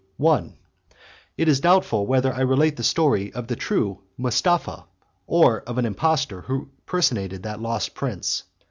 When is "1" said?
0.23-0.55